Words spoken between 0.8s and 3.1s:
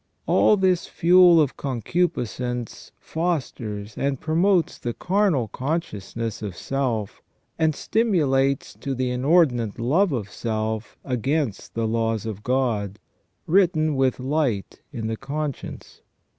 fuel of concupiscence